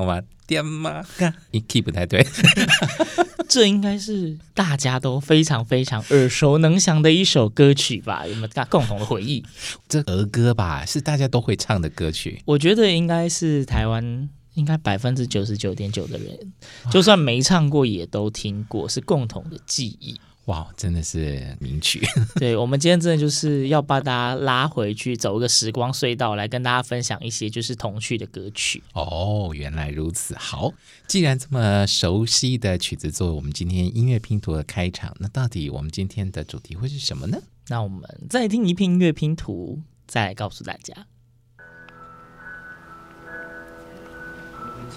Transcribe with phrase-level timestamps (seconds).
[0.00, 0.22] 有跟着唱吗？
[0.46, 1.04] 点吗？
[1.52, 2.26] 你 key 不太对。
[3.48, 8.26] 这应该是大家都非常非常耳熟能详的一首歌曲吧？
[8.26, 9.42] 有没有大家共同的回忆？
[9.88, 12.42] 这儿歌吧，是大家都会唱的歌曲。
[12.44, 16.52] 我觉得应该是台湾应该百分之九十九点九的人，
[16.90, 20.20] 就算没唱过也都听过，是共同的记忆。
[20.48, 22.00] 哇，真的是名曲！
[22.36, 28.82] 对，我们今天真的就是要把大家拉回去，走一个时光隧道，来跟大家分享一些就是童趣的歌曲。
[28.94, 30.34] 哦，原来如此。
[30.38, 30.72] 好，
[31.06, 37.38] 既然这么熟悉的曲子作为我们今天音乐拼图的开场，那到底我们今天的主题会是什么呢？
[37.68, 40.94] 那我们再听一遍音乐拼图，再来告诉大家。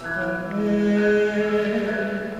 [0.04, 2.31] 嗯、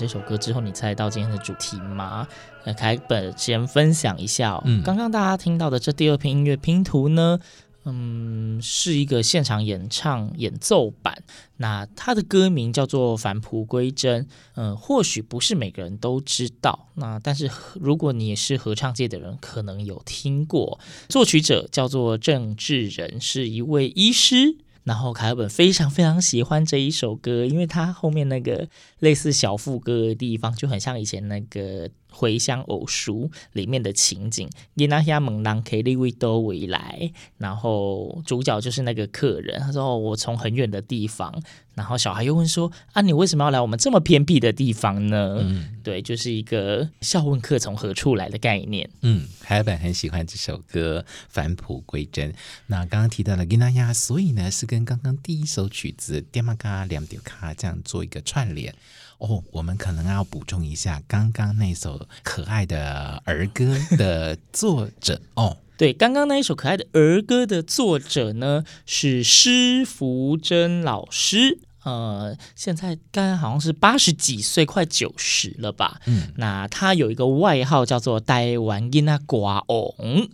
[0.00, 2.26] 这首歌之后，你猜到今天的主题吗？
[2.64, 4.62] 那，凯本先分享一下哦。
[4.64, 7.38] 嗯，刚刚大家听到的这第二篇音乐拼图呢，
[7.84, 11.22] 嗯，是一个现场演唱演奏版。
[11.58, 14.24] 那它的歌名叫做《返璞归真》。
[14.54, 16.88] 嗯，或许不是每个人都知道。
[16.94, 20.80] 那但是如果你也是合唱界的人，可能有听过。
[21.10, 24.56] 作曲者叫做郑智仁，是一位医师。
[24.90, 28.68] 然后凯尔本非常非常喜欢这一首歌，因为它后面那个
[28.98, 31.88] 类似小副歌的地方，就很像以前那个。
[32.10, 48.90] 回乡偶书里面的情景，伊那亚蒙当凯利维多维来，然后主角就是那个客人，他说：“哦，我从很远的地方。”然后小孩又问说：“啊，你为什么要来我们这么偏僻的地方呢？”嗯，对，就是一个笑问客从何处来的概念。
[49.00, 52.32] 嗯，海本很喜欢这首歌《返璞归真》。
[52.66, 58.74] 那刚刚提到了伊那亚，所以呢是跟刚刚第一首曲子《电马卡两点卡》这样做一个串联。
[59.20, 65.56] 哦，我们可能要补充一下刚刚那首可爱的儿歌的作者 哦。
[65.76, 71.58] 对，刚刚那一首可爱的儿歌的作者呢，是施福珍老师。
[71.82, 76.00] 呃，现在刚刚好像是八十几岁，快九十了吧？
[76.06, 79.64] 嗯，那他有一个外号叫做“台湾囡仔歌王”，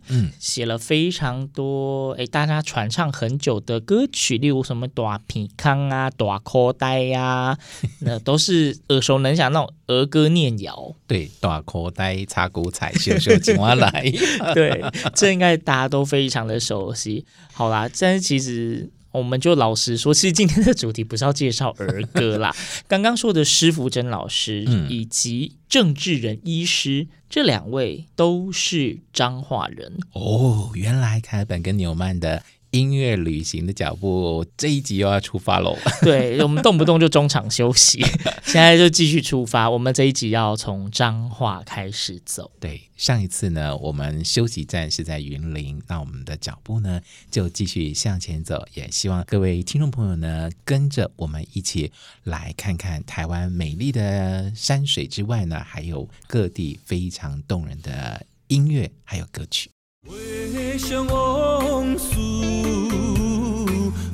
[0.09, 7.57] 嗯，写了非常多诶，大家传唱很久的歌曲，例如什么大皮康啊、大口袋呀，
[8.01, 10.95] 那都是 耳熟能详那种儿歌念谣。
[11.07, 14.13] 对，大口袋插骨彩，秀秀青蛙来。
[14.53, 14.85] 对，
[15.15, 17.25] 这应该大家都非常的熟悉。
[17.53, 18.91] 好啦，但是其实。
[19.17, 22.55] 我们就老实说，其实今天的主题不是要介绍儿歌啦。
[22.87, 30.71] 刚刚说的施福珍老师以及郑智仁医师，嗯、这两位都是彰化人哦。
[30.75, 35.77] 原来凯尔本跟纽曼的音乐旅行的脚步，这一集又要出发喽。
[36.03, 38.01] 对，我们动不动就中场休息，
[38.45, 39.69] 现在就继续出发。
[39.71, 42.51] 我们这一集要从彰化开始走。
[42.61, 48.67] 对，上一次呢，我们休息站是在云林，那我们的脚步呢就继续向前走。
[48.75, 51.91] 也希望各位听众朋友呢，跟着我们一起
[52.25, 59.71] 来看看台湾美丽的山水之外呢，还有各地非常动人的音乐还有歌曲。
[60.07, 62.17] 回想往事，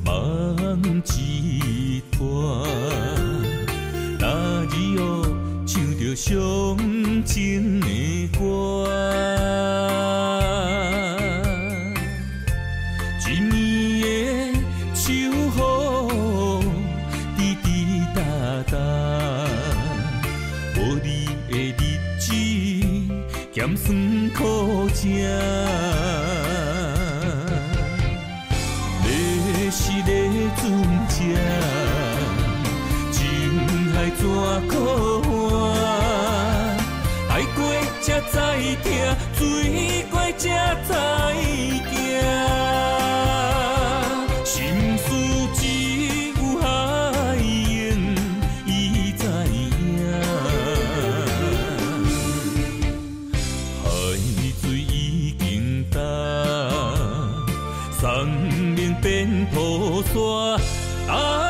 [0.03, 2.19] 梦一团。
[4.19, 5.23] 那日哦，
[5.67, 6.33] 唱着伤
[7.23, 7.72] 情
[38.81, 38.85] 痛，
[39.37, 40.89] 水过才知
[41.89, 41.91] 惊。
[44.45, 44.53] 心
[44.97, 45.05] 事
[45.55, 45.61] 只
[46.29, 46.63] 有海
[47.35, 47.43] 缘，
[48.65, 48.69] 伊
[49.17, 49.21] 知
[49.51, 49.61] 影。
[53.83, 53.85] 海
[54.61, 55.41] 水已经
[55.91, 55.99] 干，
[57.99, 58.01] 生
[58.75, 59.11] 命变
[59.51, 59.53] 雨
[60.13, 60.15] 伞。
[61.13, 61.42] 啊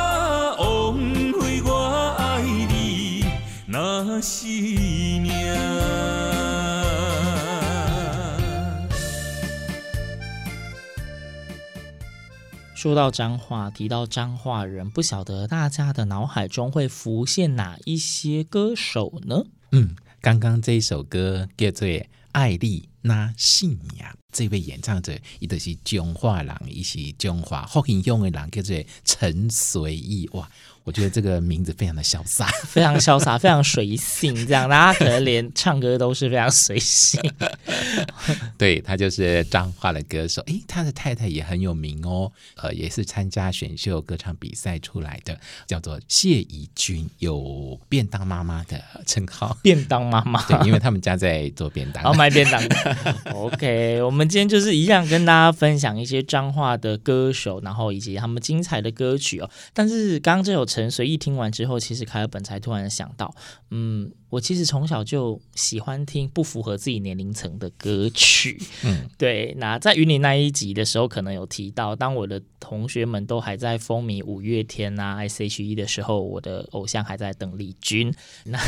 [12.83, 19.45] 说到脏话，提到脏话人，不晓得大家的脑海中会浮现哪一些歌手呢？
[19.71, 21.87] 嗯，刚刚这一首歌叫做
[22.33, 28.75] 《爱丽那信仰》，这位演唱者伊就是彰化人，伊是彰化福音用的人，叫做
[29.05, 30.51] 陈随意哇。
[30.85, 37.21] 我觉得这个名字非常的潇洒， 非常潇洒，非常随性，这样大家可能连唱歌都是非常随性。
[38.57, 49.57] 对，他就是彰化的歌手，诶，他的太太也很有名哦，呃，也是参加选秀歌唱比赛出来的，叫做谢怡君，有便当妈妈的称号。
[49.63, 53.15] 便当妈妈， 对，因为他们家在做便当，哦，卖便当的。
[53.33, 59.49] OK，我们今天就是一样跟大家分享一些彰化的歌手，然后以及他们精彩的歌曲哦。
[59.73, 60.67] 但是刚刚这首。
[60.73, 63.33] 陈随意听完之后，其实凯尔本才突然想到，
[63.69, 64.11] 嗯。
[64.33, 69.53] 我其实从小就喜欢听不符合自己年龄层的歌曲，嗯，对。
[69.59, 78.11] 那在云林那一集的时候，可能有提到，当我的同学们都还在风靡五月天啊、S.H.E 的时候，我的偶像还在邓丽君。
[78.45, 78.59] 那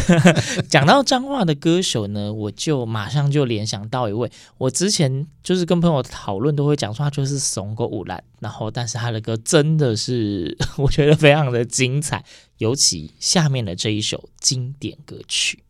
[0.70, 4.30] 讲到彰化的歌手呢，我就马上就联想到一位，
[4.60, 12.26] 我之前就是跟朋友讨论都会讲说他就是怂个五兰，然后但是他的歌真的是我觉得非常的精彩。
[12.58, 15.64] 尤其下面的这一首经典歌曲。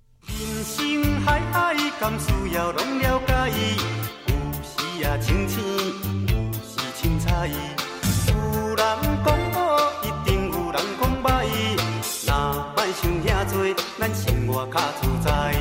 [14.14, 15.52] 生，活较自在。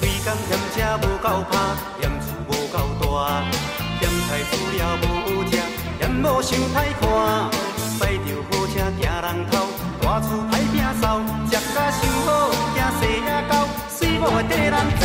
[0.00, 1.58] 规工嫌车无够拍，
[2.00, 2.08] 嫌
[3.10, 3.42] 厝无够大，
[4.00, 5.52] 嫌菜煮了无好食，
[5.98, 7.02] 嫌某想歹看，
[7.98, 9.52] 驶着好车惊人偷。
[10.00, 12.28] 大厝歹拼扫，食甲想好，
[12.74, 13.52] 惊细也高，
[13.88, 15.04] 水某的跟人走，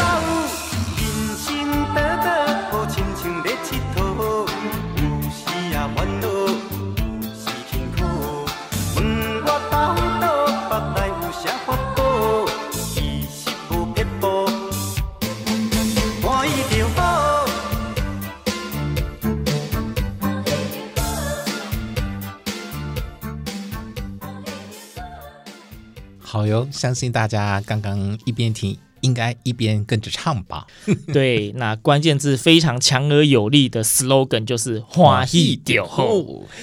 [26.46, 28.78] 好哟，相信大家刚刚一边听。
[29.06, 30.66] 应该一边跟着唱吧。
[31.14, 36.08] 对，那关键字非常强而有力的 slogan 就是“欢喜就好”。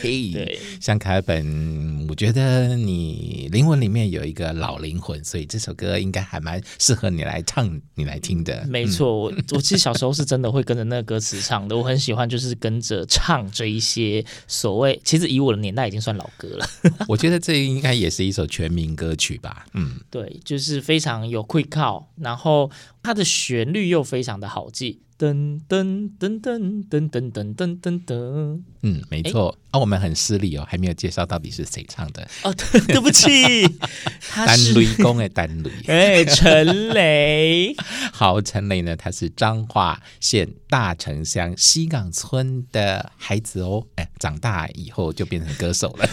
[0.02, 8.66] 嘿，对，像凯本，我觉得你灵魂里面有一个老灵魂，所以这首歌应该还蛮适合你来唱、你来听的。
[8.68, 16.66] 没错，我 我其实小时候是真的会跟着那个歌词唱的，我很喜欢，就是跟着唱这一些所谓，其实以我的年代已经算老歌了。
[17.06, 19.66] 我觉得这应该也是一首全民歌曲吧。
[19.74, 22.08] 嗯，对，就是非常有气口。
[22.32, 22.70] 然后
[23.02, 25.02] 它的旋律又非常的好记。
[25.18, 29.56] 噔噔噔噔噔噔噔噔噔噔，嗯，没错。
[29.70, 32.28] 啊、哦，我们很失礼哦，还没有介绍到底是谁唱的。
[32.42, 33.66] 哦，对， 对不起，
[34.36, 37.74] 单雷公的单雷， 哎，陈雷。
[38.12, 43.82] 好，陈雷呢，他是彰化县大城乡西港村的孩子哦。
[43.96, 46.06] 哎，长大以后就变成歌手了。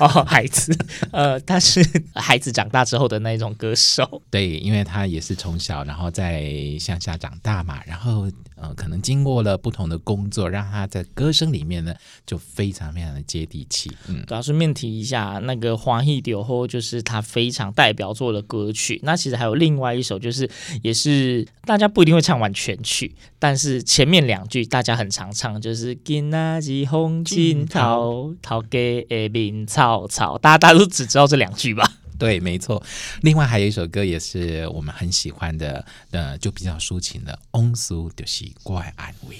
[0.00, 0.76] 哦，哦，孩子，
[1.12, 4.20] 呃，他是孩子长大之后的那种歌手。
[4.30, 8.28] 对，因为他也是从小然后在乡下长大嘛，然后。
[8.60, 11.94] 呃，可能经过了不同的工作，让他在歌声里面呢，
[12.26, 13.90] 就非常非常的接地气。
[14.08, 19.00] 嗯，主要顺便提一下，那个《欢喜就好》就是他非常代表作的歌曲。
[19.02, 20.48] 那其实还有另外一首，就是
[20.82, 28.68] 也是大家不一定会唱完全曲，但是前面两句大家很常唱，就是“今仔日风景透，头家
[29.08, 31.90] 的面草草”，大家大家都只知道这两句吧？
[32.20, 32.80] 对，没错。
[33.22, 39.36] 另外还有一首歌也是我们很喜欢的，呃，就比较抒情的《翁苏就是我的安慰》。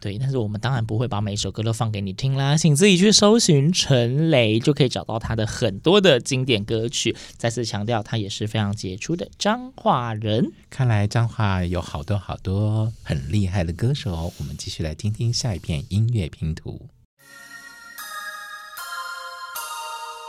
[0.00, 7.16] 对，但是我们当然不会把每首歌都放给你听啦，请自己去搜寻陈雷，就可以找到他的很多的经典歌曲。
[7.36, 10.52] 再次强调，他也是非常杰出的彰化人。
[10.70, 16.88] 看来彰化有好多好多很厉害的歌手，我们继续来听听下一片音乐拼图。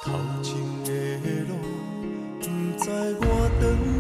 [0.02, 0.90] 头前的
[1.44, 1.56] 路，
[2.40, 2.46] 不
[2.82, 2.90] 知
[3.20, 3.99] 我等。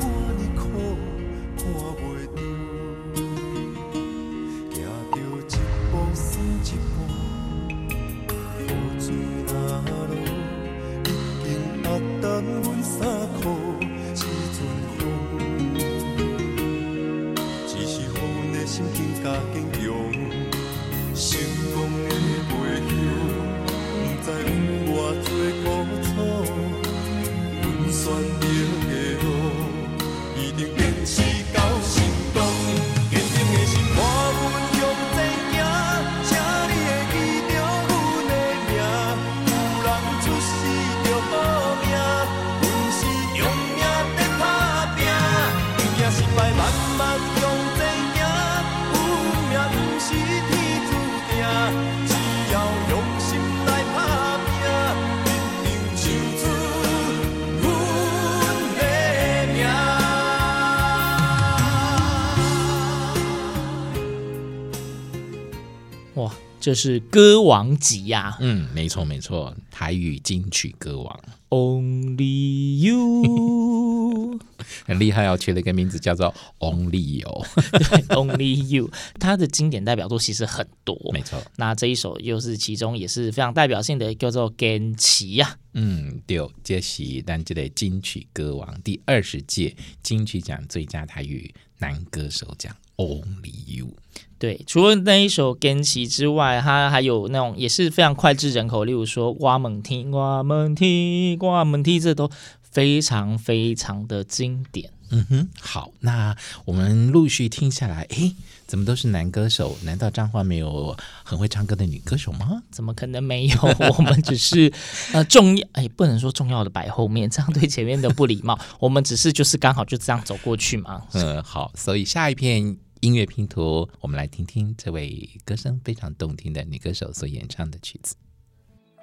[66.61, 74.37] 这是歌王级呀，嗯，没错没错，台语金曲歌王，Only You，
[74.85, 89.73] 很厉害哦，取了一个名字叫做 Only You，Only You， 它的经典代表作其实很多，没错，那这一首又是其中也是非常代表性的，叫做《坚持》呀，嗯，对，这是咱这个金曲歌王第二十届
[90.03, 93.95] 金曲奖最佳台语男歌手奖，Only You。
[94.39, 102.31] 对，除了那一首《坚持》之外，它还有那种也是非常脍炙人口，例如说“我们听，我们听，我们听”，这都
[102.61, 104.91] 非常非常的经典。
[105.11, 108.33] 嗯哼，好，那我们陆续听下来，诶，
[108.65, 109.75] 怎么都是男歌手？
[109.83, 112.63] 难道彰化没有很会唱歌的女歌手吗？
[112.71, 113.57] 怎么可能没有？
[113.97, 114.71] 我们只是
[115.11, 118.57] 呃重要，哎，不能说重要的摆后面，这样对前面的不礼貌。
[118.79, 121.01] 我们只是就是刚好就这样走过去嘛。
[121.11, 122.77] 嗯，好，所以下一片。
[123.01, 128.13] 音乐拼图，我们来听听这位歌声非常动听的女歌手所演唱的曲子。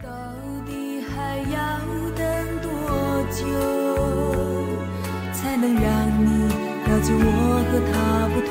[0.03, 0.07] 到
[0.67, 1.79] 底还要
[2.15, 2.71] 等多
[3.33, 3.47] 久，
[5.33, 5.83] 才能让
[6.23, 6.29] 你
[6.85, 8.46] 了解我和他不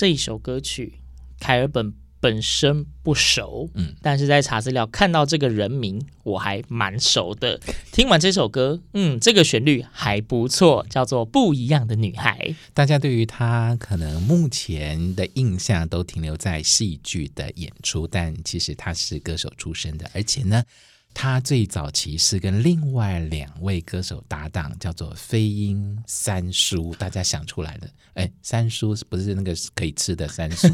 [0.00, 0.94] 这一首歌曲，
[1.38, 7.60] 凯尔本本身不熟，嗯，但是在查资料看到这个人名，我还蛮熟的。
[7.92, 12.38] 听完这首歌，嗯，这个旋律还不错，叫做《不一样的女孩》。
[12.72, 20.64] 大家对于她可能目前的印象都停留在戏剧的演出，但其实她是歌手出身的，而且呢。
[21.12, 27.90] 他最早期是跟另外两位歌手搭档，叫做飞鹰三叔，大家想出来的。
[28.14, 30.68] 哎，三叔是不是那个可以吃的三叔？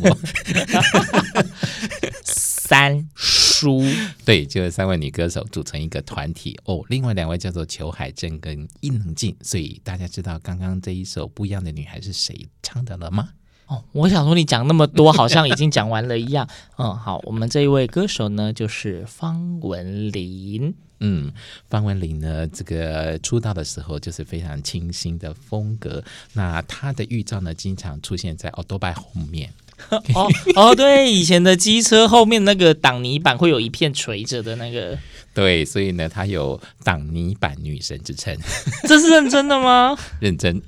[2.23, 3.83] 三叔，
[4.25, 6.85] 对，就是三位女歌手组成一个团体哦。
[6.88, 13.31] 另外两位叫做裘海正跟伊能静，所以大家知道刚刚这一首不一样的女孩是谁唱的了吗？
[13.66, 16.49] 哦，我想说你讲那么多，好像已经讲完了一样。
[16.78, 20.75] 嗯，好，我们这一位歌手呢，就是方文琳。
[21.00, 21.30] 嗯，
[21.68, 26.02] 方文琳呢，这个出道的时候就是非常清新的风格。
[26.32, 29.52] 那她的预兆呢，经常出现在欧多拜后面。
[29.90, 34.96] 哦哦，对，以前的机车后面那个挡泥板会有一片垂着的那个。
[35.35, 38.35] 对，所以呢，她有挡泥板女神之称。
[38.88, 39.94] 这是认真的吗？
[40.18, 40.62] 认真。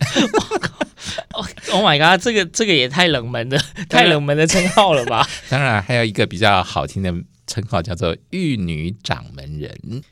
[1.72, 2.22] Oh my god！
[2.22, 5.26] 这个这个也太冷门的，太冷门的称号了吧？
[5.48, 7.12] 当然，还有一个比较好听的
[7.46, 10.02] 称号叫做“玉女掌门人”。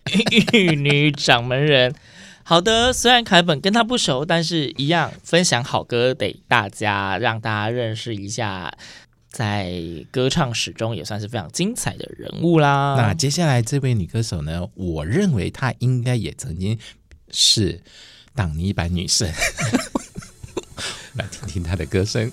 [0.52, 1.94] 玉女掌门人，
[2.42, 2.92] 好的。
[2.92, 8.72] 虽然凯本跟他不熟，但是一样分享好歌给大家，让大家认识一下，
[9.28, 9.72] 在
[10.10, 12.94] 歌唱史中也算是非常精彩的人物啦。
[12.96, 14.66] 那接下来这位女歌手呢？
[14.74, 16.78] 我认为她应该也曾经
[17.30, 17.82] 是
[18.34, 19.30] 挡泥板女神。
[21.56, 22.30] 听他的歌声。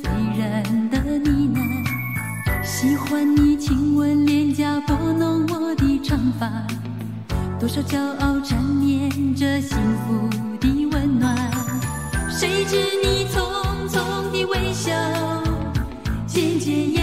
[0.00, 2.64] 醉人的呢喃。
[2.64, 6.48] 喜欢你亲吻脸颊，拨弄我的长发，
[7.58, 11.36] 多少骄傲缠绵着幸福的温暖。
[12.30, 14.92] 谁知你匆匆的微笑，
[16.26, 17.01] 渐渐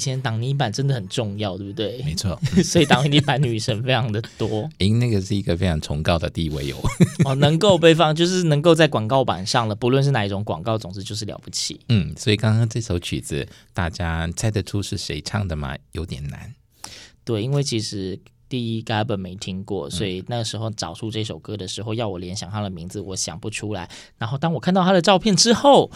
[0.00, 2.02] 前挡泥板真的很重要，对不对？
[2.02, 4.68] 没错， 所以挡泥板女神非常的多。
[4.78, 6.76] 因那个是一个非常崇高的地位哦。
[7.26, 11.78] 哦，能够被放，就是能够在广告板上了，不论是哪一种广告，总之就是了不起。
[11.90, 15.76] 嗯，所以刚刚这首曲子，大家猜得出是谁唱的吗？
[15.92, 16.54] 有点难。
[17.22, 23.88] 对，因为其实第一根本没听过，所以那时候找出这首歌的时候，要我联想他的名字，我想不出来。
[24.18, 25.90] 然后当我看到他的照片之后。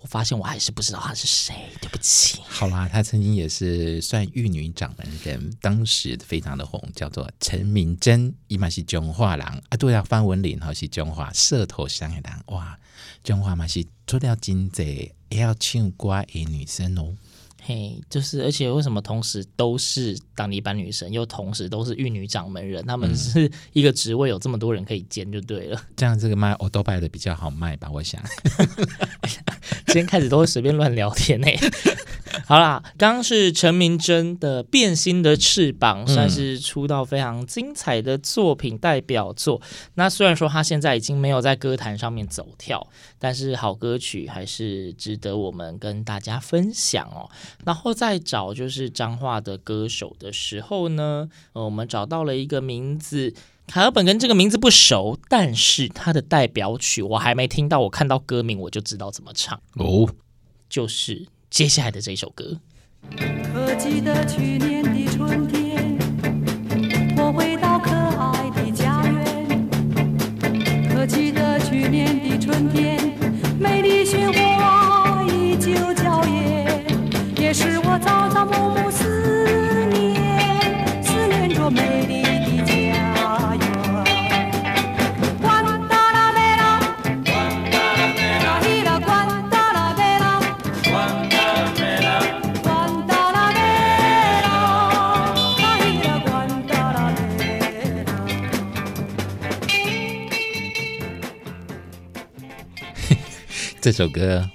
[0.00, 2.40] 我发现我还是不知道他是谁，对不起。
[2.46, 12.78] 好啦，他曾经也是算玉女掌门人，当时非常的红，叫做陈明真，伊嘛是中华人啊，对啊，方文琳哈是中华社头乡的人，哇，
[13.24, 17.14] 中华嘛是出了真济也要唱歌的女生哦。
[17.60, 22.82] 嘿，就是，而且为什么同时都是当一班女神，又同时都是玉女掌门人？
[22.86, 25.78] 他们是一个职位，有这么多人可以兼，就对了。
[25.78, 27.90] 嗯、这样这个卖欧多拜的比较好卖吧？
[27.90, 28.22] 我想，
[29.88, 31.46] 今天开始都会随便乱聊天呢。
[32.44, 39.60] 好啦，刚刚是陈明真的《变心的翅膀》，算是出道非常精彩的作品代表作。
[39.94, 42.86] 那虽然说他现在已经没有在歌坛上面走跳，
[43.18, 47.28] 但是好歌曲还是值得我们跟大家分享哦。
[47.64, 53.32] 然后再找就是彰化的歌手的时候呢，呃，我们找到了一个名字，
[53.68, 60.08] 卡尔本跟这个名字不熟，但是他的代表曲我还没听到，我看到歌名我就知道怎么唱哦，
[60.70, 62.58] 就是接下来的这首歌。
[63.52, 65.98] 可记得去年的春天，
[67.18, 69.68] 我回到可爱的家园。
[70.88, 72.98] 可记得去年的春天，
[73.60, 76.86] 美丽鲜花依旧娇艳，
[77.38, 79.37] 也是我朝朝暮暮思。
[103.88, 104.46] 这首歌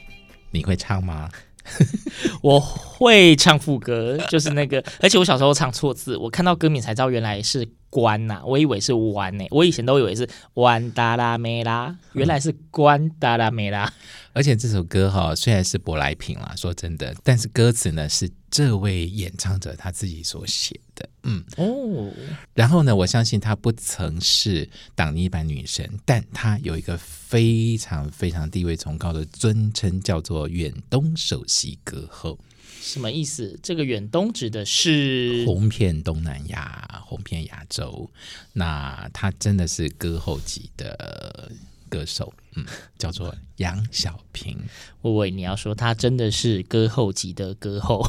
[0.52, 1.28] 你会唱吗？
[2.44, 13.92] 我会唱副歌，就是那个，而且我小时候唱错字，我看到歌名才知道原来是关呐、啊，我以为是弯呢、欸，我以前都以为是弯哒啦没啦，原来是关哒啦没啦。
[14.34, 22.12] 而且这首歌哈，虽然是舶来品啦，说真的，但是歌词呢是这位演唱者他自己所写的，嗯哦。
[22.54, 32.40] 然后呢，我相信她不曾是挡泥板女神，但她有一个非常非常地位崇高的尊称，叫做远东首席歌后。
[32.82, 33.60] 什么意思？
[33.62, 38.10] 这个远东指的是红遍东南亚，红遍亚洲。
[38.54, 41.52] 那她真的是歌后级的。
[41.90, 42.66] 歌手，嗯，
[42.98, 44.58] 叫做杨小萍。
[45.04, 48.04] 我以为你要说她真的是歌后级的歌后。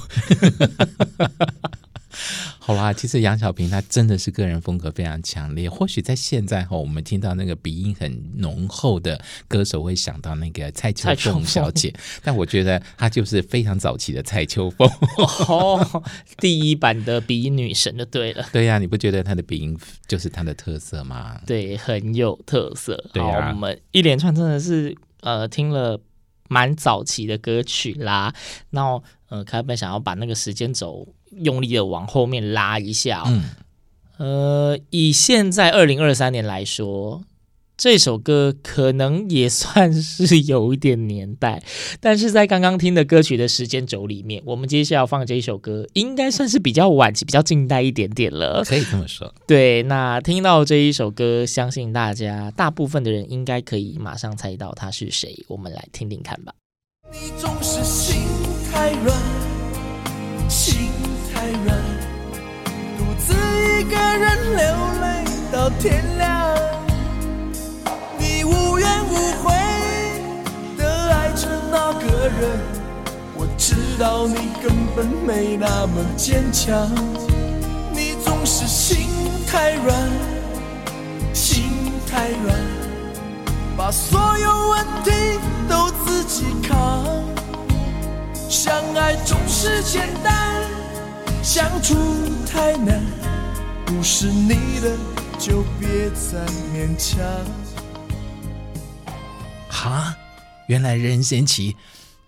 [2.58, 5.68] 好啦，其实杨小平他真的是个人风格非常强烈。
[5.68, 14.88] 或许在现在哈，我们听到那个鼻音很浓厚的歌手，会想到那个蔡秋凤小姐， 但我觉得她就是非常早期的蔡秋凤，
[15.48, 16.02] 哦，
[16.38, 18.46] 第一版的鼻音女神就对了。
[18.52, 21.40] 对呀、啊，你不觉得她的鼻音就是她的特色吗？
[21.46, 23.02] 对，很有特色。
[23.12, 26.00] 对啊，我们一连串真的是呃听了
[26.54, 28.32] 蛮早期的歌曲啦。
[28.70, 31.08] 那呃，凯本想要把那个时间轴。
[31.38, 33.42] 用力的往后面拉一下，哦，嗯，
[34.18, 37.24] 呃，以现在二零二三年来说，
[37.84, 41.62] 这首歌可能也算是有一点年代，
[42.00, 49.30] 但是在刚刚听的歌曲的时间轴里面，我们接下来要放这一首歌，应该算是比较晚期、比较近代一点点了，可以这么说。
[49.46, 56.54] 对，那听到这一首歌，相信大家大部分的人应该可以马上猜到他是谁，我们来听听看吧。
[57.12, 58.22] 你总是心
[58.72, 59.14] 太软，
[60.48, 60.88] 心。
[61.34, 61.78] 太软，
[62.96, 64.64] 独自一个人流
[65.02, 66.53] 泪到天亮。
[72.24, 72.58] 个人，
[73.34, 76.90] 我知道你根本没那么坚强。
[77.92, 79.08] 你总是心
[79.46, 79.94] 太软，
[81.34, 81.64] 心
[82.10, 82.58] 太软，
[83.76, 85.10] 把所有问题
[85.68, 87.04] 都自己扛。
[88.48, 90.64] 相爱总是简单。
[91.42, 91.94] 相处
[92.50, 93.02] 太难，
[93.84, 94.96] 不是你的
[95.38, 96.38] 就别再
[96.72, 97.22] 勉强。
[99.68, 100.16] 哈，
[100.68, 101.76] 原来任贤齐。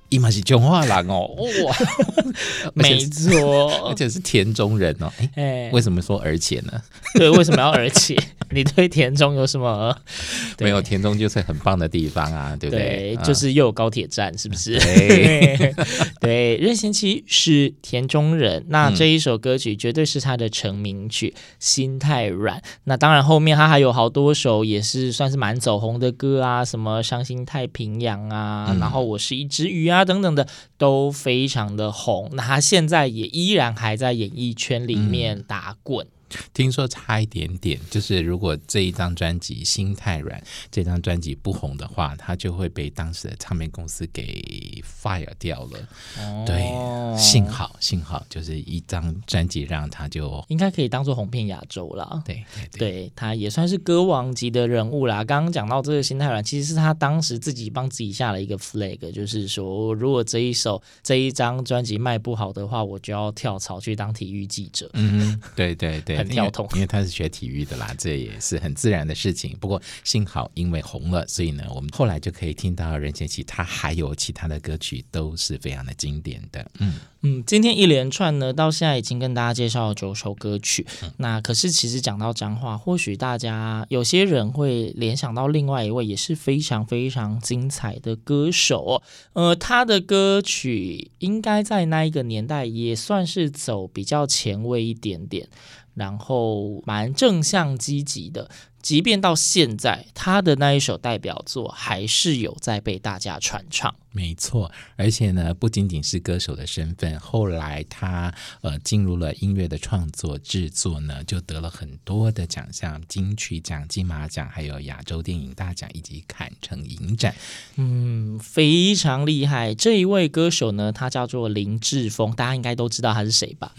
[0.08, 1.26] 伊嘛是中华人哦，
[1.64, 1.76] 哇，
[2.74, 5.12] 没错， 而且是田中人哦。
[5.18, 6.72] 哎、欸，为什么说而且呢？
[7.14, 8.16] 对，为什么要而且？
[8.56, 9.94] 你对田中有什么？
[10.60, 13.14] 没有，田中就是很棒的地方啊，对不对？
[13.14, 14.78] 对，就是又有高铁站，是不是？
[14.78, 15.74] 对，
[16.22, 22.58] 对，任贤齐是田中人，那这一首歌曲绝对是他的成名曲《心太软》。
[22.84, 29.96] 那当然，后面他还有好多首也是算是蛮走红的歌啊，什么《伤心太平洋》啊，嗯、然后我是一只鱼啊。
[29.96, 36.04] 啊，等等的都非常的红，那他现在也依然还在演艺圈里面打滚。
[36.04, 36.10] 嗯
[36.52, 45.88] 听说差一点点，就是如果这一张专辑《心太软》这张专辑不红的话，他就会被当时的唱片公司给 fire 掉了。
[46.18, 52.22] 哦、对，幸好幸好就是一张专辑让他就应该可以当做红遍亚洲了。
[52.24, 55.22] 对对，对，对，他也算是歌王级的人物啦。
[55.22, 64.90] 刚刚讲到这个《心太软》，其实是他当时自己帮自己下了一个 flag，就是说如果这一首这一张专辑卖不好的话，我就要跳槽去当体育记者。
[64.94, 66.16] 嗯，对对对。
[66.26, 69.56] 很跳痛，因为他是学体育的啦，这也是很自然的事情。
[69.60, 76.68] 不过幸好因为红了，所以呢，我们后来就可以听到任贤齐他还有其他的歌曲都是非常的经典的。
[76.78, 80.86] 嗯嗯，今天一连串呢，到现在已经跟大家介绍了九首歌曲。
[81.02, 89.02] 嗯、那可是其实讲到彰化，或许大家有些人会联想到另外一位也是非常非常精彩的歌手。
[89.32, 95.48] 呃，他的歌曲应该在那一个年代也算是走比较前卫一点点。
[95.96, 98.48] 然后蛮正向积极的。
[98.80, 103.92] 即便到现在，他的那一首代表作还是有在被大家传唱。
[104.16, 117.34] 没错，而且呢，不仅仅是歌手的身份，后来他呃进入了音乐的创作制作呢，就得了很多的奖项，金曲奖、金马奖，还有亚洲电影大奖以及坎城影展。
[117.76, 119.74] 嗯，非常厉害。
[119.74, 123.74] 这一位歌手呢，他叫做林志峰，大家应该都知道他是谁吧？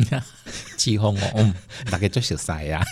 [0.78, 1.54] 志峰哦，
[1.90, 2.86] 大概就是谁呀？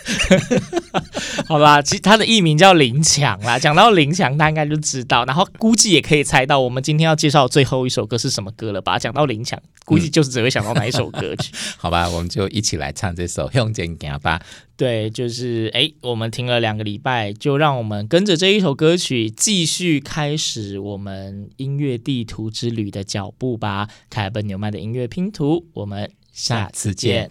[1.47, 3.59] 好吧，其实他的艺名叫林强啦。
[3.59, 8.97] 讲到林强，大家应该就知道，然后估计也可以猜到我们今天要介绍最后一首歌是什么歌了吧？
[8.97, 11.51] 讲到林强，估计就是只会想到哪一首歌曲。
[11.53, 14.41] 嗯、 好吧，我们就一起来唱这首《向前行》吧。
[14.77, 23.89] 对，就是哎，我们停了两个礼拜，就让我们跟着这一首歌曲继续开始我们音乐地图之旅的脚步吧。
[24.09, 27.29] 凯尔本纽曼的音乐拼图，我们下次见。